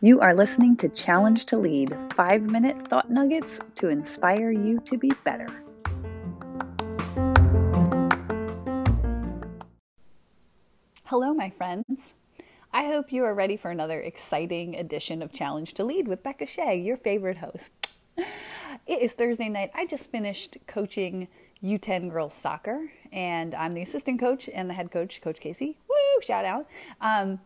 [0.00, 4.98] You are listening to Challenge to Lead five minute thought nuggets to inspire you to
[4.98, 5.46] be better.
[11.04, 12.14] Hello, my friends.
[12.72, 16.46] I hope you are ready for another exciting edition of Challenge to Lead with Becca
[16.46, 17.70] Shea, your favorite host.
[18.16, 19.70] It is Thursday night.
[19.74, 21.28] I just finished coaching
[21.62, 25.78] U10 girls soccer, and I'm the assistant coach and the head coach, Coach Casey.
[25.88, 26.22] Woo!
[26.22, 26.66] Shout out.
[27.00, 27.40] Um,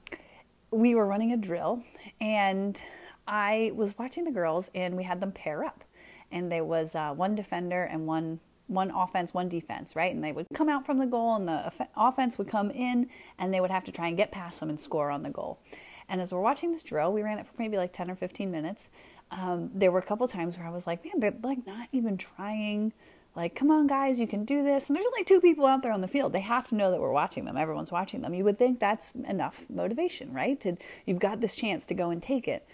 [0.70, 1.82] we were running a drill
[2.20, 2.80] and
[3.26, 5.84] I was watching the girls and we had them pair up
[6.30, 10.12] and there was uh, one defender and one one offense, one defense, right?
[10.12, 13.54] And they would come out from the goal and the offense would come in and
[13.54, 15.60] they would have to try and get past them and score on the goal.
[16.08, 18.50] And as we're watching this drill, we ran it for maybe like 10 or 15
[18.50, 18.88] minutes.
[19.30, 22.16] Um, there were a couple times where I was like, man, they're like not even
[22.18, 22.92] trying
[23.36, 24.88] like, come on, guys, you can do this.
[24.88, 26.32] And there's only two people out there on the field.
[26.32, 27.58] They have to know that we're watching them.
[27.58, 28.32] Everyone's watching them.
[28.32, 30.58] You would think that's enough motivation, right?
[30.60, 32.66] To, you've got this chance to go and take it.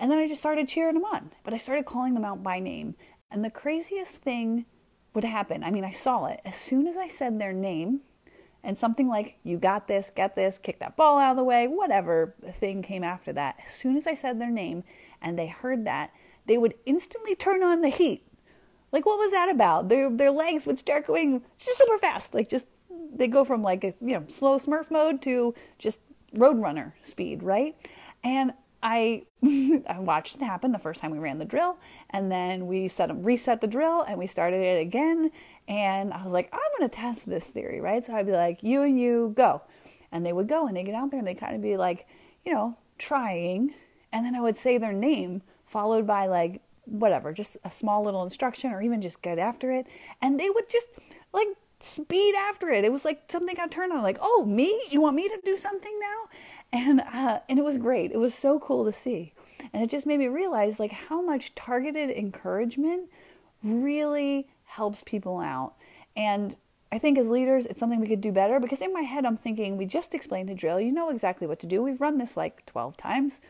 [0.00, 2.58] And then I just started cheering them on, but I started calling them out by
[2.58, 2.94] name.
[3.30, 4.64] And the craziest thing
[5.12, 5.62] would happen.
[5.62, 6.40] I mean, I saw it.
[6.44, 8.00] As soon as I said their name,
[8.64, 11.68] and something like, you got this, get this, kick that ball out of the way,
[11.68, 14.84] whatever thing came after that, as soon as I said their name
[15.22, 16.12] and they heard that,
[16.46, 18.27] they would instantly turn on the heat
[18.92, 19.88] like, what was that about?
[19.88, 22.34] Their their legs would start going just super fast.
[22.34, 22.66] Like, just
[23.14, 26.00] they go from like a you know slow Smurf mode to just
[26.34, 27.76] Roadrunner speed, right?
[28.22, 31.78] And I I watched it happen the first time we ran the drill,
[32.10, 35.30] and then we set reset the drill and we started it again.
[35.66, 38.04] And I was like, I'm gonna test this theory, right?
[38.04, 39.62] So I'd be like, you and you go,
[40.10, 42.06] and they would go and they get out there and they kind of be like,
[42.44, 43.74] you know, trying,
[44.12, 48.22] and then I would say their name followed by like whatever, just a small little
[48.22, 49.86] instruction or even just get after it.
[50.20, 50.88] And they would just
[51.32, 51.48] like
[51.80, 52.84] speed after it.
[52.84, 54.82] It was like something got turned on, like, oh, me?
[54.90, 56.28] You want me to do something now?
[56.72, 58.12] And uh, and it was great.
[58.12, 59.32] It was so cool to see.
[59.72, 63.08] And it just made me realize like how much targeted encouragement
[63.62, 65.74] really helps people out.
[66.16, 66.56] And
[66.90, 69.36] I think as leaders, it's something we could do better because in my head, I'm
[69.36, 70.80] thinking, we just explained the drill.
[70.80, 71.82] You know exactly what to do.
[71.82, 73.40] We've run this like 12 times.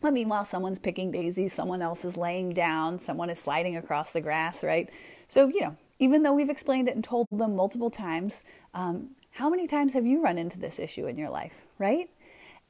[0.00, 4.20] But meanwhile, someone's picking daisies, someone else is laying down, someone is sliding across the
[4.20, 4.88] grass, right?
[5.28, 9.50] So, you know, even though we've explained it and told them multiple times, um, how
[9.50, 12.08] many times have you run into this issue in your life, right?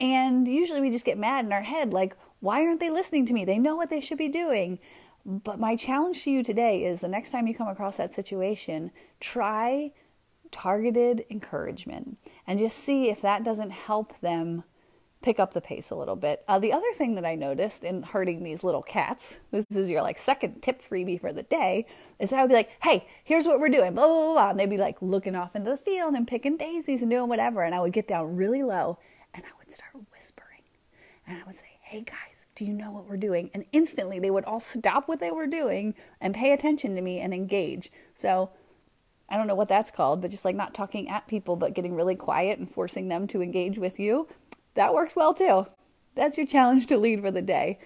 [0.00, 3.32] And usually we just get mad in our head, like, why aren't they listening to
[3.32, 3.44] me?
[3.44, 4.78] They know what they should be doing.
[5.24, 8.90] But my challenge to you today is the next time you come across that situation,
[9.20, 9.92] try
[10.50, 14.64] targeted encouragement and just see if that doesn't help them
[15.22, 16.42] pick up the pace a little bit.
[16.48, 20.03] Uh, the other thing that I noticed in herding these little cats, this is your
[20.03, 21.86] like second tip freebie for the day,
[22.19, 24.50] is I would be like, hey, here's what we're doing, blah, blah, blah.
[24.50, 27.62] And they'd be like looking off into the field and picking daisies and doing whatever.
[27.62, 28.98] And I would get down really low
[29.34, 30.62] and I would start whispering.
[31.26, 33.50] And I would say, hey guys, do you know what we're doing?
[33.52, 37.20] And instantly they would all stop what they were doing and pay attention to me
[37.20, 37.92] and engage.
[38.14, 38.50] So
[39.28, 41.94] I don't know what that's called, but just like not talking at people, but getting
[41.94, 44.26] really quiet and forcing them to engage with you
[44.75, 45.66] that works well too.
[46.14, 47.78] That's your challenge to lead for the day.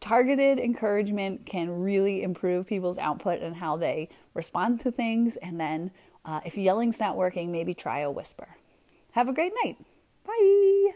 [0.00, 5.36] Targeted encouragement can really improve people's output and how they respond to things.
[5.36, 5.90] And then,
[6.24, 8.56] uh, if yelling's not working, maybe try a whisper.
[9.12, 9.76] Have a great night.
[10.24, 10.92] Bye.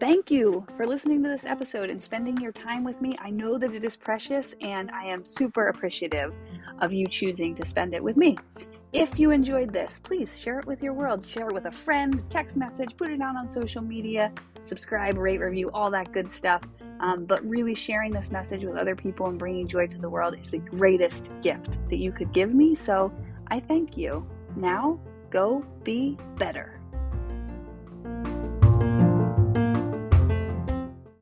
[0.00, 3.16] Thank you for listening to this episode and spending your time with me.
[3.20, 6.34] I know that it is precious, and I am super appreciative
[6.80, 8.36] of you choosing to spend it with me.
[8.92, 11.24] If you enjoyed this, please share it with your world.
[11.24, 14.30] Share it with a friend, text message, put it out on social media,
[14.60, 16.60] subscribe, rate, review, all that good stuff.
[17.00, 20.38] Um, but really sharing this message with other people and bringing joy to the world
[20.38, 22.74] is the greatest gift that you could give me.
[22.74, 23.10] So
[23.50, 24.26] I thank you.
[24.56, 25.00] Now,
[25.30, 26.81] go be better.